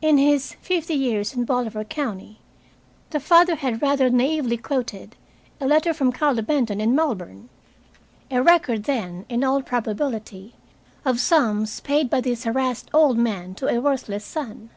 In 0.00 0.18
his 0.18 0.52
"Fifty 0.62 0.94
Years 0.94 1.34
in 1.34 1.44
Bolivar 1.44 1.82
County," 1.82 2.38
the 3.10 3.18
father 3.18 3.56
had 3.56 3.82
rather 3.82 4.08
naively 4.08 4.56
quoted 4.56 5.16
a 5.60 5.66
letter 5.66 5.92
from 5.92 6.12
Carlo 6.12 6.42
Benton 6.42 6.80
in 6.80 6.94
Melbourne. 6.94 7.48
A 8.30 8.40
record, 8.40 8.84
then, 8.84 9.26
in 9.28 9.42
all 9.42 9.62
probability, 9.62 10.54
of 11.04 11.18
sums 11.18 11.80
paid 11.80 12.08
by 12.08 12.20
this 12.20 12.44
harassed 12.44 12.88
old 12.94 13.18
man 13.18 13.52
to 13.56 13.66
a 13.66 13.80
worthless 13.80 14.24
son. 14.24 14.70